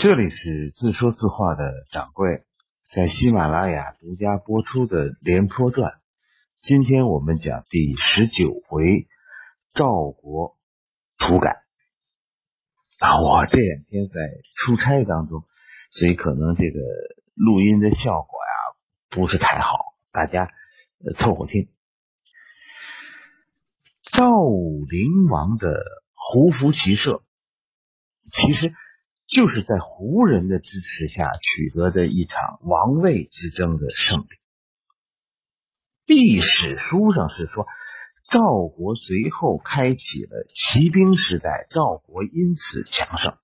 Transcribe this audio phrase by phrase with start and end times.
[0.00, 2.42] 这里是自说自话的掌柜，
[2.90, 5.92] 在喜马拉雅独家播出的《廉颇传》，
[6.62, 9.06] 今天我们讲第十九回
[9.74, 10.56] 赵国
[11.18, 11.50] 土改。
[12.98, 14.14] 啊，我这两天在
[14.56, 15.44] 出差当中，
[15.90, 16.80] 所以可能这个
[17.34, 18.56] 录音的效果呀
[19.10, 19.80] 不是太好，
[20.12, 20.50] 大家
[21.18, 21.68] 凑合听。
[24.10, 27.22] 赵武灵王的胡服骑射，
[28.32, 28.72] 其实。
[29.30, 34.26] 就是在胡人的支持下取得的一场王位之争的胜利。
[36.04, 37.64] 历史书上是说，
[38.32, 43.36] 赵国随后开启了骑兵时代，赵国因此强盛。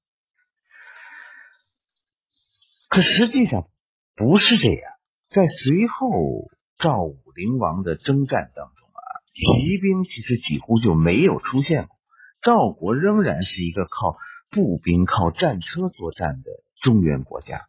[2.89, 3.69] 可实际上
[4.17, 4.93] 不是这样，
[5.31, 9.01] 在随后赵武灵王的征战当中啊，
[9.35, 11.97] 骑兵其实几乎就没有出现过，
[12.43, 14.17] 赵国仍然是一个靠。
[14.51, 16.51] 步兵靠战车作战的
[16.83, 17.67] 中原国家，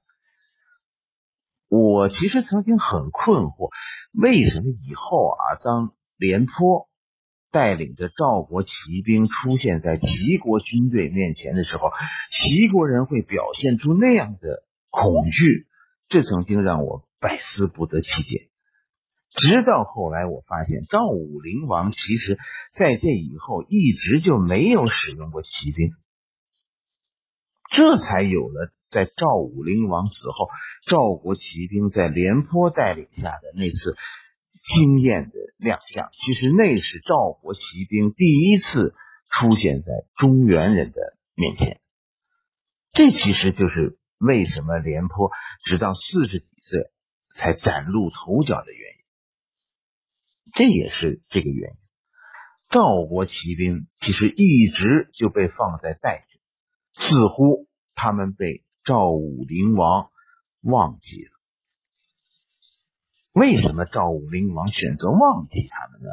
[1.70, 3.70] 我其实曾经很困惑，
[4.14, 6.88] 为什么以后啊，当廉颇
[7.52, 8.70] 带领着赵国骑
[9.04, 11.92] 兵出现在齐国军队面前的时候，
[12.32, 15.68] 齐国人会表现出那样的恐惧？
[16.10, 18.50] 这曾经让我百思不得其解。
[19.30, 22.38] 直到后来，我发现赵武灵王其实
[22.74, 25.92] 在这以后一直就没有使用过骑兵。
[27.72, 30.48] 这才有了在赵武灵王死后，
[30.88, 33.96] 赵国骑兵在廉颇带领下的那次
[34.80, 36.10] 惊艳的亮相。
[36.14, 38.96] 其实那是赵国骑兵第一次
[39.30, 41.82] 出现在中原人的面前。
[42.94, 45.30] 这其实就是为什么廉颇
[45.66, 46.90] 直到四十几岁
[47.36, 48.98] 才崭露头角的原因。
[50.54, 51.78] 这也是这个原因。
[52.70, 56.27] 赵国骑兵其实一直就被放在待。
[57.00, 60.10] 似乎他们被赵武灵王
[60.62, 61.32] 忘记了。
[63.34, 66.10] 为什么赵武灵王选择忘记他们呢？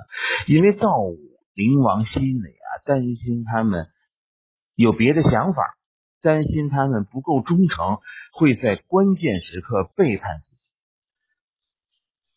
[0.47, 1.19] 因为赵武
[1.54, 3.88] 灵王心里啊，担心他们
[4.75, 5.75] 有别的想法，
[6.20, 7.98] 担心他们不够忠诚，
[8.32, 10.62] 会在关键时刻背叛自己。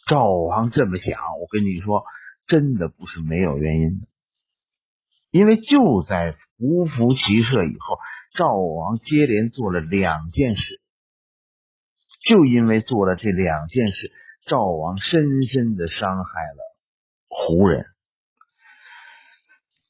[0.08, 2.06] 赵王这么想，我跟你说，
[2.48, 4.08] 真的不是没有原因的。
[5.32, 8.00] 因为就在胡服骑射以后。
[8.38, 10.80] 赵王接连做了两件事，
[12.30, 14.12] 就因为做了这两件事，
[14.46, 16.78] 赵王深深的伤害了
[17.28, 17.88] 胡人。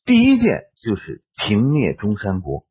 [0.06, 2.66] 第一件就是平灭中山国。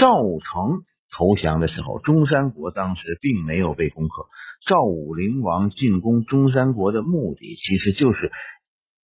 [0.00, 4.28] 赵成投降的时候，中山国当时并没有被攻克。
[4.66, 8.32] 赵武灵王进攻中山国的目的，其实就是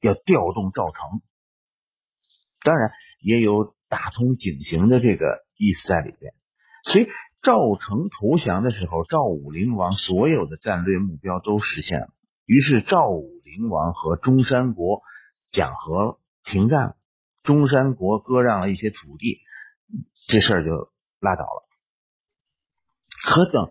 [0.00, 1.20] 要调动赵成，
[2.62, 2.90] 当然
[3.20, 5.44] 也有打通井陉的这个。
[5.60, 6.32] 意思在里边，
[6.84, 7.06] 所以
[7.42, 12.08] 赵成投降的时候，赵武灵王所有的战略目标都实现了。
[12.46, 15.02] 于是赵武灵王和中山国
[15.50, 16.96] 讲和停战了，
[17.42, 19.40] 中山国割让了一些土地，
[20.28, 20.90] 这事儿就
[21.20, 21.68] 拉倒了。
[23.22, 23.70] 可等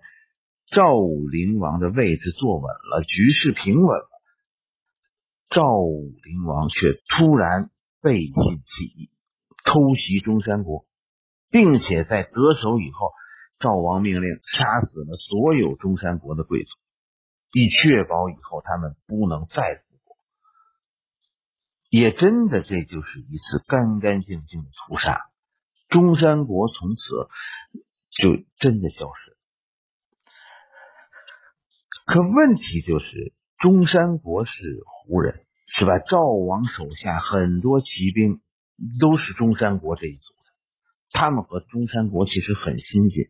[0.68, 4.10] 赵武灵王的位置坐稳了，局势平稳了，
[5.50, 9.10] 赵武灵王却突然背信弃义，
[9.66, 10.86] 偷袭中山国。
[11.50, 13.12] 并且在得手以后，
[13.60, 16.70] 赵王命令杀死了所有中山国的贵族，
[17.54, 20.16] 以确保以后他们不能再复国。
[21.90, 25.22] 也真的，这就是一次干干净净的屠杀。
[25.90, 27.00] 中山国从此
[28.12, 29.38] 就真的消失。
[32.06, 34.52] 可问题就是，中山国是
[34.86, 35.98] 胡人，是吧？
[36.00, 38.40] 赵王手下很多骑兵
[39.00, 40.34] 都是中山国这一族。
[41.12, 43.26] 他们和中山国其实很亲近，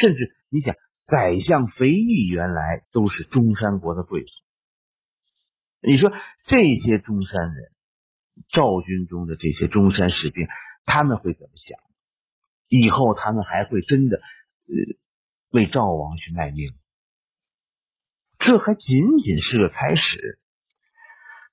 [0.00, 0.74] 甚至你想，
[1.06, 4.28] 宰相肥义原来都是中山国的贵族。
[5.80, 6.12] 你说
[6.46, 7.70] 这些中山人，
[8.50, 10.48] 赵军中的这些中山士兵，
[10.84, 11.78] 他们会怎么想？
[12.68, 14.74] 以后他们还会真的呃
[15.50, 16.72] 为赵王去卖命？
[18.38, 20.38] 这还仅仅是个开始。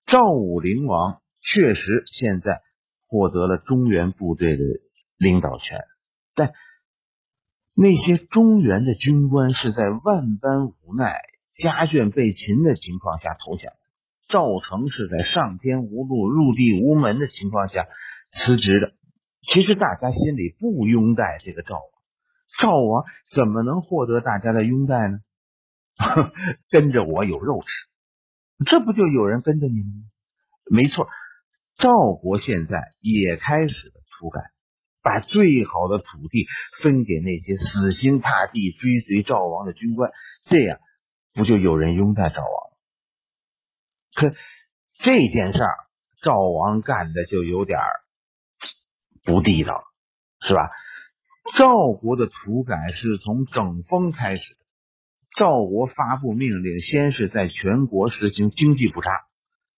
[0.08, 2.62] 赵武灵王确实现在
[3.06, 4.64] 获得了中原部队的。
[5.22, 5.86] 领导权，
[6.34, 6.52] 但
[7.76, 11.22] 那些中原的军官是在万般无奈、
[11.54, 13.72] 家眷被擒的情况下投降。
[14.28, 17.86] 赵成是在上天无路、入地无门的情况下
[18.32, 18.94] 辞职的。
[19.42, 21.84] 其实大家心里不拥戴这个赵王，
[22.60, 25.20] 赵王怎么能获得大家的拥戴呢？
[26.72, 27.68] 跟着我有肉吃，
[28.66, 30.04] 这不就有人跟着你了吗？
[30.72, 31.08] 没错，
[31.78, 34.42] 赵国现在也开始了土改。
[35.04, 36.48] 把最好的土地
[36.82, 40.12] 分给那些死心塌地追随赵王的军官，
[40.46, 40.80] 这样
[41.34, 42.52] 不就有人拥戴赵王？
[44.14, 44.36] 可
[45.00, 45.76] 这件事儿，
[46.22, 47.80] 赵王干的就有点
[49.24, 49.84] 不地道了，
[50.42, 50.70] 是吧？
[51.58, 54.60] 赵国的土改是从整风开始的。
[55.38, 59.10] 赵国发布命令，先是在全国实行经济普查，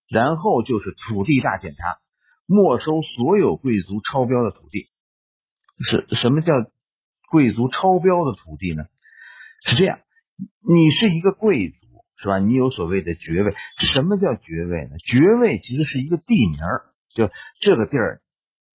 [0.09, 1.99] 然后就是土地大检查，
[2.47, 4.89] 没收所有贵族超标的土地。
[5.79, 6.53] 是什么叫
[7.31, 8.85] 贵族超标的土地呢？
[9.65, 9.99] 是这样，
[10.67, 11.77] 你是一个贵族，
[12.17, 12.39] 是吧？
[12.39, 13.55] 你有所谓的爵位。
[13.93, 14.97] 什么叫爵位呢？
[15.05, 16.59] 爵位其实是一个地名，
[17.15, 17.29] 就
[17.61, 18.21] 这个地儿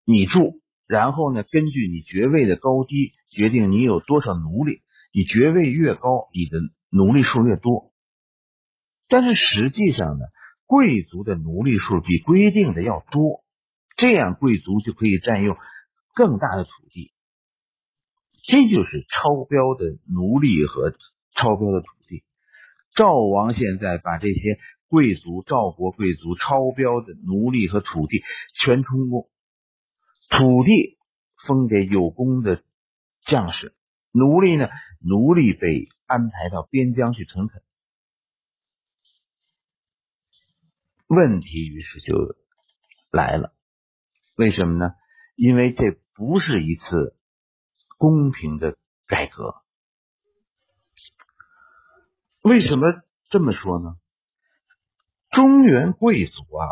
[0.06, 4.82] 你住，然后呢，根据你爵位的高低，决定你有多少奴隶。
[5.14, 6.60] 你爵位越高，你的
[6.90, 7.92] 奴隶数越多。
[9.08, 10.26] 但是实际上呢，
[10.66, 13.44] 贵族的奴隶数比规定的要多，
[13.96, 15.58] 这样贵族就可以占用。
[16.18, 17.14] 更大的土地，
[18.42, 20.90] 这就是超标的奴隶和
[21.36, 22.24] 超标的土地。
[22.96, 28.24] 赵王现在把这些贵族、赵国贵族超标的奴隶和土地
[28.60, 29.30] 全充公，
[30.28, 30.98] 土地
[31.46, 32.64] 分给有功的
[33.28, 33.76] 将士，
[34.12, 34.70] 奴隶呢，
[35.00, 37.62] 奴隶被安排到边疆去屯垦。
[41.06, 42.36] 问题于是就
[43.12, 43.54] 来了，
[44.36, 44.96] 为什么呢？
[45.36, 46.00] 因为这。
[46.18, 47.16] 不是一次
[48.00, 48.76] 公平的
[49.06, 49.54] 改革。
[52.42, 52.88] 为什么
[53.30, 53.96] 这么说呢？
[55.30, 56.66] 中原贵族啊，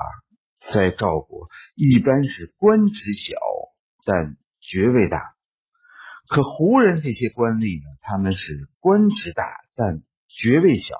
[0.74, 3.38] 在赵国一般是官职小，
[4.03, 5.36] 但爵位大。
[6.27, 9.45] 可胡人这些官吏呢，他们是官职大，
[9.75, 10.95] 但爵位小。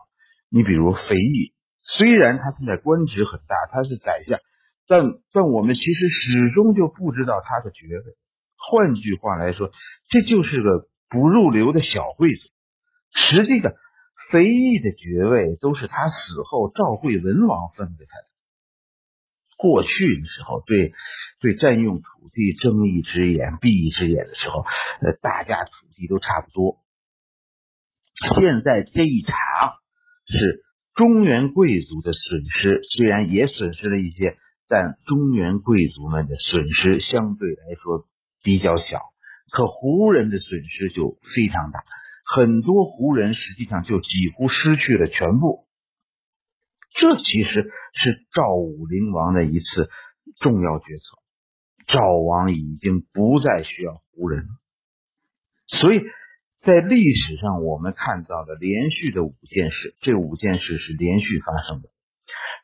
[0.50, 4.40] 你比如肥义，虽然他现在官职很大，他是宰相，
[4.86, 8.04] 但但我们其实始终就不知道他的爵位。
[8.68, 9.72] 换句话来说，
[10.10, 12.42] 这就是个不入流的小贵族。
[13.14, 13.74] 实际上，
[14.32, 18.26] 肥义的爵位都是他死后赵惠文王分给他的。
[19.58, 20.94] 过去的时候，对
[21.40, 24.66] 对占用土地睁一只眼闭一只眼的时候，
[25.02, 26.78] 呃，大家土地都差不多。
[28.36, 29.36] 现在这一查
[30.28, 30.64] 是
[30.94, 34.38] 中原贵族的损失，虽然也损失了一些，
[34.68, 38.08] 但中原贵族们的损失相对来说。
[38.46, 39.02] 比较小，
[39.52, 41.84] 可胡人的损失就非常大，
[42.24, 45.66] 很多胡人实际上就几乎失去了全部。
[46.94, 49.90] 这其实是赵武灵王的一次
[50.40, 51.18] 重要决策。
[51.88, 54.50] 赵王已经不再需要胡人了，
[55.66, 56.02] 所以
[56.62, 61.90] 在历史上我们看到的连续的五件事，这五件事是连续发生的：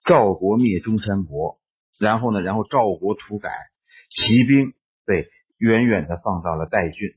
[0.06, 1.60] 赵国灭中山国，
[1.98, 3.50] 然后呢，然后赵国土改，
[4.12, 4.74] 骑兵
[5.07, 5.28] 被。
[5.62, 7.12] 远远的放到了代郡，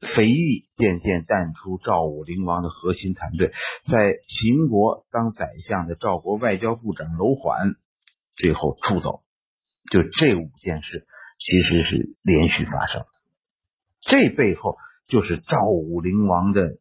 [0.00, 3.52] 肥义渐渐淡出赵武灵王的核心团队，
[3.88, 7.76] 在秦国当宰相的赵国外交部长楼缓
[8.34, 9.22] 最后出走。
[9.88, 11.06] 就这五件事，
[11.38, 13.06] 其实是连续发生的。
[14.00, 14.76] 这背后
[15.06, 16.78] 就是赵武灵王的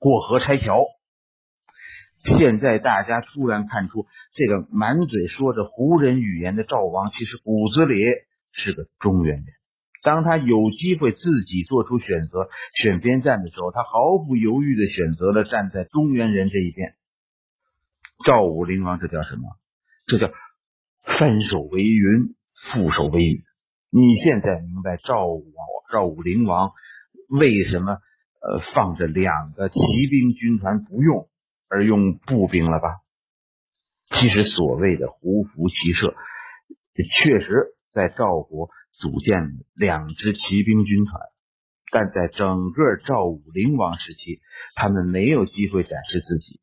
[0.00, 0.84] 过河拆桥。
[2.24, 8.02] 现在大家突然看出，这个满嘴说着胡人语言的赵王，其实骨子里
[8.50, 9.46] 是个中原人。
[10.02, 16.94] 当他有机会自己做出选择、选边站的时候，他毫不犹豫的选择了站在中原人这一边。
[18.24, 19.42] 赵武灵王，这叫什么？
[20.06, 20.30] 这叫
[21.02, 22.34] 翻手为云，
[22.72, 23.44] 覆手为雨。
[23.90, 25.52] 你现在明白赵武
[25.92, 26.72] 赵武灵王
[27.28, 29.78] 为什么呃放着两个骑
[30.10, 31.28] 兵军团不用，
[31.68, 32.98] 而用步兵了吧？
[34.08, 36.14] 其实所谓的胡服骑射，
[37.22, 38.68] 确实在赵国。
[39.02, 41.20] 组建两支骑兵军团，
[41.90, 44.40] 但在整个赵武灵王时期，
[44.76, 46.60] 他们没有机会展示自己。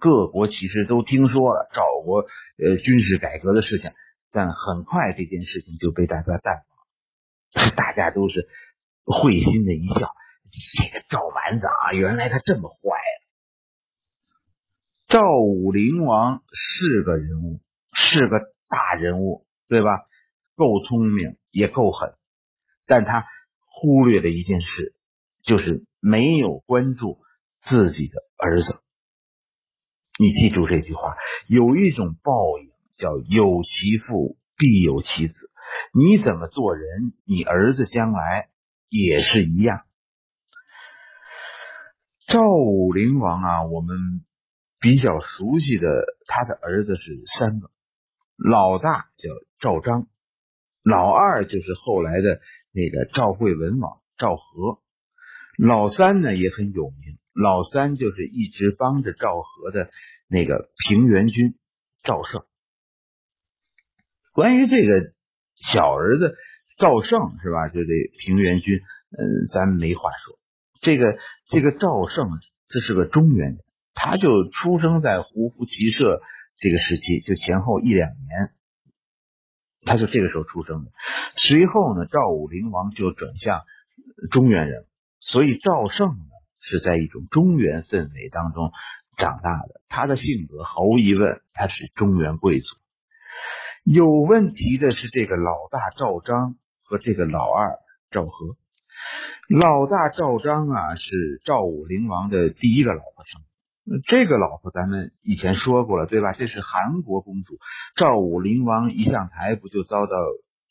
[0.00, 2.22] 各国其实都听说了赵国
[2.58, 3.92] 呃军事改革的事情，
[4.32, 6.56] 但很快这件事情就被大家淡
[7.54, 7.70] 忘。
[7.76, 8.48] 大家都是
[9.04, 10.10] 会心的一笑，
[10.76, 12.98] 这个赵蛮子啊，原来他这么坏。
[15.06, 17.60] 赵武灵王是个人物，
[17.92, 20.00] 是个大人物，对吧？
[20.56, 21.36] 够聪明。
[21.56, 22.12] 也够狠，
[22.84, 23.24] 但他
[23.64, 24.94] 忽略了一件事，
[25.42, 27.18] 就是没有关注
[27.62, 28.82] 自己的儿子。
[30.18, 31.16] 你记住这句话：
[31.48, 35.34] 有一种报应叫有其父必有其子。
[35.94, 38.50] 你怎么做人，你儿子将来
[38.90, 39.80] 也是一样。
[42.28, 43.96] 赵武灵王啊，我们
[44.78, 45.88] 比较熟悉的，
[46.26, 47.70] 他的儿子是三个，
[48.36, 50.06] 老大叫赵章。
[50.88, 52.40] 老二就是后来的
[52.70, 54.78] 那个赵惠文王赵和，
[55.58, 59.90] 老三呢也很有名，老三就是一直帮着赵和的
[60.28, 61.56] 那个平原君
[62.04, 62.44] 赵胜。
[64.32, 65.12] 关于这个
[65.56, 66.36] 小儿子
[66.78, 67.66] 赵胜是吧？
[67.68, 67.88] 就这
[68.20, 70.38] 平原君，嗯，咱没话说。
[70.80, 71.18] 这个
[71.50, 72.30] 这个赵胜，
[72.68, 73.58] 这是个中原人，
[73.92, 76.20] 他就出生在胡服骑射
[76.60, 78.52] 这个时期，就前后一两年，
[79.86, 80.90] 他就这个时候出生的。
[81.36, 83.62] 随后呢，赵武灵王就转向
[84.30, 84.84] 中原人，
[85.20, 86.24] 所以赵胜呢
[86.60, 88.72] 是在一种中原氛围当中
[89.16, 89.80] 长大的。
[89.88, 92.66] 他的性格毫无疑问，他是中原贵族。
[93.84, 97.78] 有问题的是这个老大赵章和这个老二
[98.10, 98.56] 赵和。
[99.48, 103.40] 老大赵章啊，是赵武灵王的第一个老婆生。
[104.06, 106.32] 这个老婆咱们以前说过了，对吧？
[106.32, 107.58] 这是韩国公主。
[107.96, 110.16] 赵武灵王一上台，不就遭到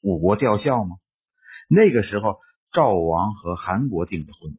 [0.01, 0.97] 五国吊孝吗？
[1.69, 2.39] 那个时候，
[2.71, 4.57] 赵王和韩国订的婚，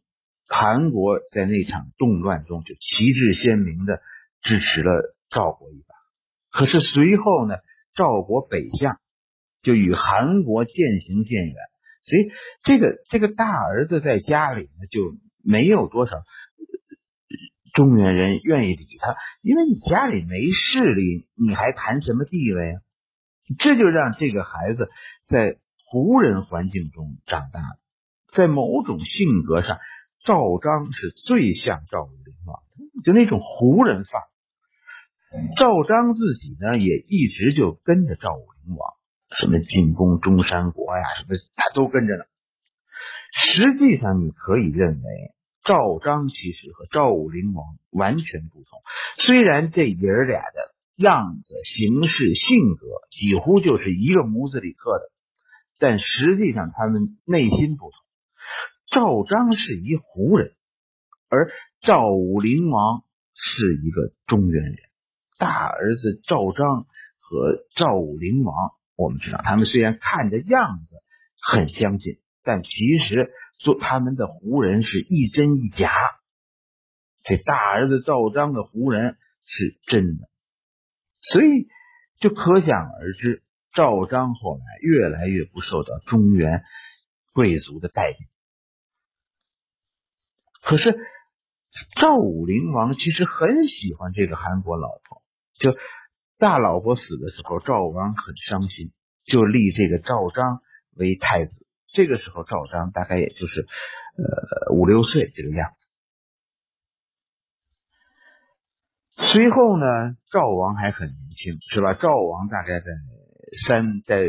[0.48, 4.00] 韩国在那场动乱中就旗帜鲜明的
[4.42, 5.94] 支持了赵国一把。
[6.50, 7.56] 可是随后呢？
[7.94, 8.98] 赵国北向，
[9.62, 11.54] 就与韩国渐行渐远，
[12.04, 12.30] 所以
[12.62, 16.12] 这个这个大儿子在家里呢，就没有多少
[17.76, 22.80] 中原人愿意理他，因为你家里没势力，你还谈什么地位啊？
[23.58, 24.90] 这就让这个孩子
[25.28, 27.60] 在胡人环境中长大，
[28.32, 29.78] 在某种性格上，
[30.24, 34.26] 赵章是最像赵武灵王的，就那种胡人范儿。
[35.58, 38.94] 赵章自己呢，也一直就跟着赵武灵王，
[39.38, 42.24] 什么进攻中山国呀，什么他都跟着呢。
[43.52, 45.34] 实际上，你可以认为
[45.66, 48.80] 赵章其实和赵武灵王完全不同。
[49.18, 55.10] 虽然这爷儿俩的样子、形式、性格几乎就是一个模子里刻的，
[55.78, 57.92] 但实际上他们内心不同。
[58.92, 60.52] 赵章是一胡人，
[61.28, 61.50] 而
[61.82, 63.02] 赵武灵王
[63.34, 64.76] 是一个中原人。
[65.38, 66.86] 大儿子赵章
[67.18, 68.54] 和赵武灵王，
[68.96, 70.96] 我们知道他们虽然看着样子
[71.42, 75.90] 很相近，但其实做他们的胡人是一真一假。
[77.22, 80.28] 这大儿子赵章的胡人是真的，
[81.20, 81.66] 所以
[82.20, 83.42] 就可想而知，
[83.74, 86.62] 赵章后来越来越不受到中原
[87.32, 88.28] 贵族的待见。
[90.62, 90.96] 可是
[92.00, 95.22] 赵武灵王其实很喜欢这个韩国老婆。
[95.58, 95.76] 就
[96.38, 98.92] 大老婆死的时候，赵王很伤心，
[99.24, 100.60] 就立这个赵章
[100.94, 101.65] 为太子。
[101.92, 103.66] 这个时候，赵章大概也就是
[104.16, 105.86] 呃五六岁这个样子。
[109.32, 109.86] 随后呢，
[110.30, 111.94] 赵王还很年轻，是吧？
[111.94, 112.86] 赵王大概在
[113.66, 114.26] 三在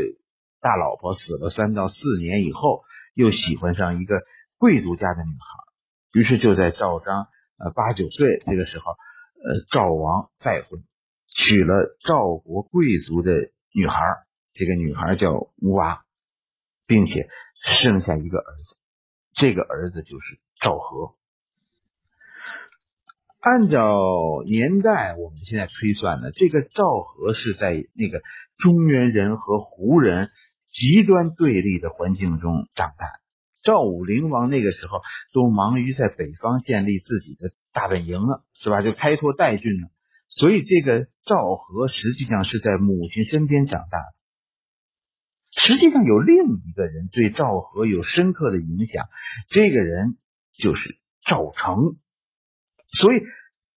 [0.60, 2.82] 大老婆死了三到四年以后，
[3.14, 4.22] 又喜欢上一个
[4.56, 10.82] 贵族家的女孩，于是就在赵章呃八九岁这个时候，呃赵王再婚。
[11.30, 14.02] 娶了赵国贵族的女孩，
[14.54, 16.02] 这个女孩叫乌娃，
[16.86, 17.28] 并且
[17.62, 18.76] 生下一个儿子，
[19.34, 21.14] 这个儿子就是赵和。
[23.40, 28.20] 按照年代，我们现在推算呢，这个赵和是在那个
[28.58, 30.30] 中原人和胡人
[30.72, 33.06] 极端对立的环境中长大。
[33.62, 35.00] 赵武灵王那个时候
[35.32, 38.82] 都忙于在北方建立自己的大本营了，是吧？
[38.82, 39.88] 就开拓代郡了。
[40.28, 44.17] 所以，这个赵和实际上是在母亲身边长大的。
[45.58, 49.06] 实际上，有另一个人对赵和有深刻的影响，
[49.48, 50.16] 这个人
[50.56, 50.96] 就是
[51.26, 51.96] 赵成。
[52.98, 53.20] 所以，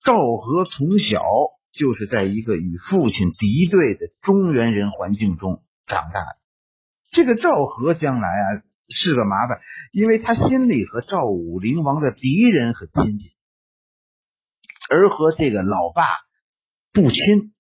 [0.04, 1.22] 赵和从小
[1.74, 6.38] 就是在一个与父亲敌对的中原人环境中长大的。
[7.12, 9.60] 这个赵和将来啊是个麻烦，
[9.92, 13.32] 因为他心里和赵武灵王的敌人很亲近，
[14.90, 16.04] 而和这个老爸。
[16.94, 17.54] 不亲，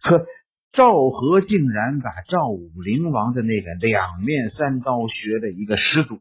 [0.00, 0.24] 可
[0.72, 6.20] 赵和竟然把赵武灵王的那个两面三刀学的一个十足，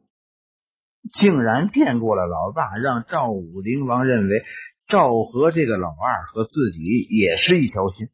[1.18, 4.44] 竟然骗过了老爸，让赵武灵王认为
[4.88, 8.10] 赵和这个老二和自己也是一条心。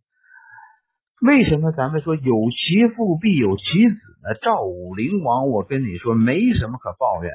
[1.20, 4.38] 为什么咱们说有其父必有其子呢？
[4.40, 7.32] 赵武灵王，我跟你说没什么可抱怨，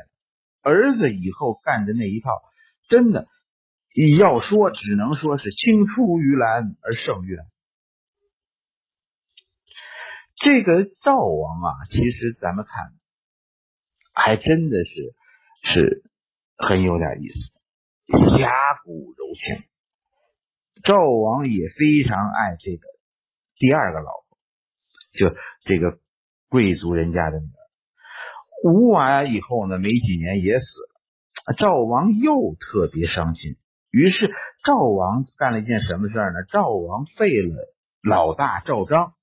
[0.62, 2.30] 儿子以后干的那一套，
[2.88, 3.26] 真的。
[4.16, 7.46] 要说，只能说是青出于蓝而胜于蓝。
[10.42, 12.92] 这个赵王啊，其实咱们看，
[14.12, 15.14] 还真的是
[15.62, 16.02] 是
[16.56, 18.50] 很有点意思，侠
[18.84, 19.64] 骨柔情。
[20.82, 22.82] 赵王也非常爱这个
[23.56, 24.38] 第二个老婆，
[25.12, 25.32] 就
[25.64, 26.00] 这个
[26.48, 27.62] 贵族人家的女儿
[28.64, 31.54] 吴娃以后呢，没几年也死了。
[31.56, 33.58] 赵王又特别伤心，
[33.90, 34.28] 于是
[34.64, 36.42] 赵王干了一件什么事呢？
[36.50, 37.72] 赵王废了
[38.02, 39.14] 老大赵章，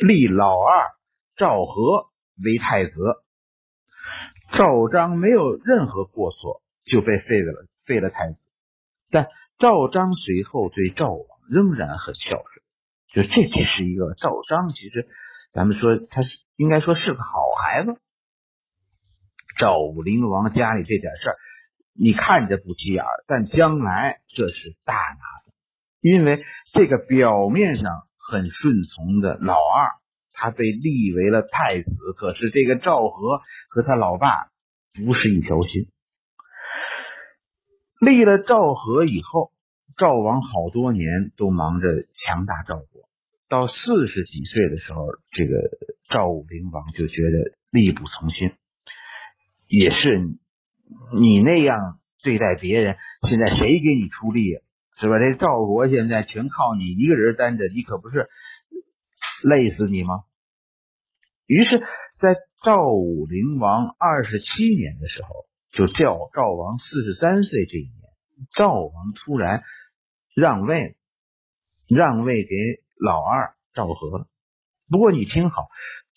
[0.00, 0.90] 立老二
[1.36, 2.06] 赵和
[2.42, 2.92] 为太子。
[4.56, 8.38] 赵章没有任何过错，就被废了，废了太子。
[9.10, 15.08] 但赵章随后对赵王仍然很孝顺，就这只是一个赵章，其实
[15.52, 16.22] 咱们说他
[16.56, 17.94] 应该说是个好孩子。
[19.58, 21.36] 赵武灵王家里这点事儿，
[21.94, 25.00] 你看着不起眼，但将来这是大拿
[25.46, 25.52] 的，
[26.00, 29.90] 因为这个表面上很顺从的老二，
[30.32, 34.48] 他被立为了太子，可是这个赵和和他老爸
[34.94, 35.88] 不是一条心。
[38.00, 39.52] 立了赵和以后，
[39.96, 43.08] 赵王好多年都忙着强大赵国，
[43.48, 45.56] 到四十几岁的时候，这个
[46.08, 48.52] 赵武灵王就觉得力不从心。
[49.68, 50.20] 也是
[51.18, 52.96] 你那样对待别人，
[53.28, 54.62] 现在谁给你出力啊？
[55.00, 55.18] 是吧？
[55.18, 58.28] 这赵国现在全靠你一个人担着，你可不是
[59.42, 60.24] 累死你吗？
[61.46, 61.82] 于是，
[62.20, 65.28] 在赵武灵王二十七年的时候，
[65.72, 68.00] 就叫赵王四十三岁这一年，
[68.54, 69.64] 赵王突然
[70.34, 70.96] 让位，
[71.88, 72.54] 让位给
[73.00, 74.28] 老二赵和。
[74.88, 75.68] 不过你听好，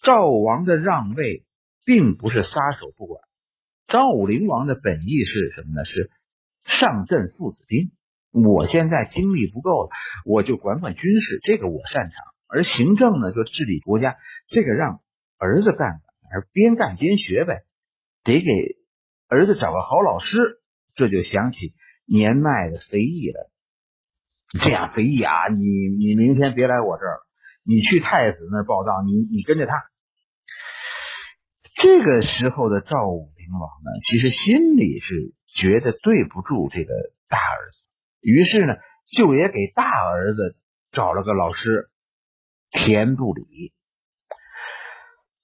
[0.04, 1.44] 赵王的让位
[1.84, 3.22] 并不是撒手不管。
[3.88, 5.86] 赵武灵王的本意是什么呢？
[5.86, 6.12] 是
[6.66, 7.92] 上阵父子兵。
[8.44, 9.90] 我现在精力不够了，
[10.26, 12.14] 我就管管军事，这个我擅长。
[12.48, 15.00] 而行政呢，就治理国家，这个让
[15.38, 16.02] 儿子干，
[16.34, 17.64] 而边干边学呗。
[18.24, 18.48] 得给
[19.28, 20.60] 儿子找个好老师。
[20.96, 21.74] 这就想起
[22.06, 23.52] 年迈的肥义了。
[24.64, 27.28] 这样，肥义啊，你你明天别来我这儿了，
[27.64, 29.74] 你去太子那儿报道，你你跟着他。
[31.82, 33.34] 这个时候的赵武。
[33.46, 36.92] 灵王呢，其实心里是觉得对不住这个
[37.30, 37.78] 大儿子，
[38.26, 38.74] 于是呢，
[39.16, 40.58] 就也给大儿子
[40.92, 41.92] 找了个老师
[42.72, 43.72] 田不礼。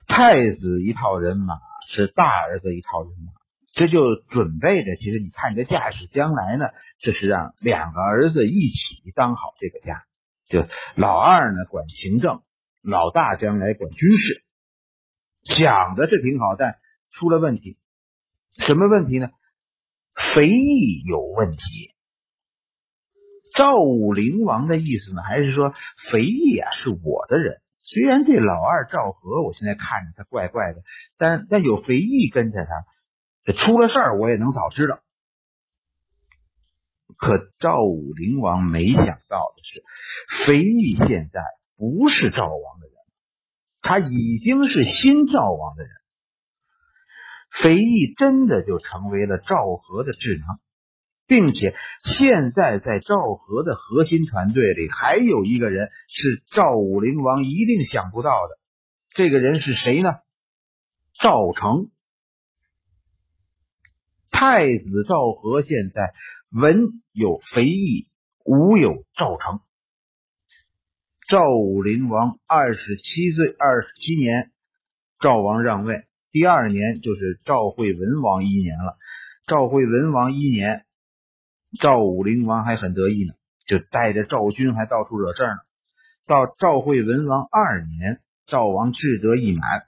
[0.07, 1.53] 太子一套人马
[1.89, 3.33] 是大儿子一套人马，
[3.73, 4.95] 这就准备着。
[4.95, 6.65] 其实你看这架势，将来呢，
[6.99, 10.03] 这是让两个儿子一起当好这个家。
[10.49, 12.41] 就老二呢管行政，
[12.81, 14.43] 老大将来管军事，
[15.43, 16.79] 想的是挺好，但
[17.11, 17.77] 出了问题。
[18.57, 19.29] 什么问题呢？
[20.33, 21.90] 肥义有问题。
[23.61, 25.75] 赵武灵王的意思呢，还是说
[26.09, 27.61] 肥义啊是我的人？
[27.83, 30.81] 虽然这老二赵和，我现在看着他怪怪的，
[31.19, 32.71] 但但有肥义跟着他，
[33.43, 34.99] 这出了事儿我也能早知道。
[37.17, 39.83] 可赵武灵王没想到的是，
[40.47, 41.43] 肥义现在
[41.77, 42.95] 不是赵王的人，
[43.83, 45.91] 他已经是新赵王的人。
[47.61, 50.59] 肥义真的就成为了赵和的智囊，
[51.31, 58.59] 并且现在在赵和的核心团队里还有一个人是赵武灵王一定想不到的，
[59.15, 60.09] 这个人是谁呢？
[61.21, 61.89] 赵成。
[64.29, 66.11] 太子赵和现在
[66.49, 68.09] 文有肥义，
[68.43, 69.61] 武有赵成。
[71.29, 74.51] 赵武灵王二十七岁，二十七年，
[75.21, 76.03] 赵王让位。
[76.33, 78.97] 第二年就是赵惠文王一年了，
[79.47, 80.83] 赵惠文王一年，
[81.79, 83.33] 赵武灵王还很得意呢，
[83.65, 85.55] 就带着赵军还到处惹事呢。
[86.27, 89.83] 到赵惠文王二年，赵王志得意满。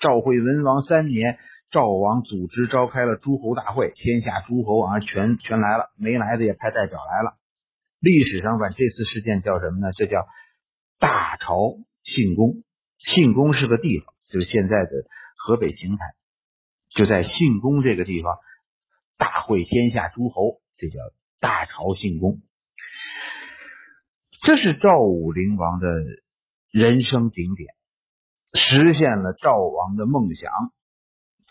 [0.00, 1.38] 赵惠文王三年，
[1.70, 7.36] 赵王组织召开了诸侯大会，天下诸侯啊全全来了，没来的也派代表来了。
[8.00, 9.92] 历史上把这次事件叫什么呢？
[9.96, 10.26] 这叫
[10.98, 12.62] 大朝信公。
[12.98, 14.90] 信公是个地方，就是现在的。
[15.38, 16.04] 河北邢台
[16.96, 18.36] 就在信公这个地方，
[19.16, 20.98] 大会天下诸侯，这叫
[21.40, 22.40] 大朝信公。
[24.42, 25.88] 这是赵武灵王的
[26.70, 27.74] 人生顶点，
[28.52, 30.52] 实现了赵王的梦想，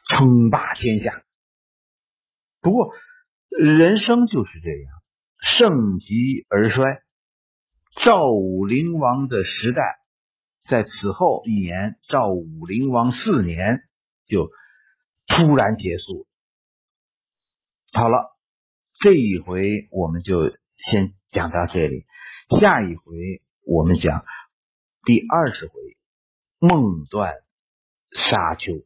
[0.10, 1.24] 称霸天下。
[2.62, 2.94] 不过，
[3.50, 4.94] 人生就是这样，
[5.40, 7.02] 盛极而衰。
[8.04, 9.82] 赵武灵王的时代。
[10.68, 13.84] 在此后一年，赵武灵王四年
[14.26, 14.50] 就
[15.28, 16.26] 突然结束。
[17.94, 18.35] 好了，
[19.06, 22.08] 这一回我们就先讲到这里，
[22.60, 24.26] 下一回我们讲
[25.04, 25.74] 第二十回
[26.58, 27.36] 梦断
[28.10, 28.84] 沙丘。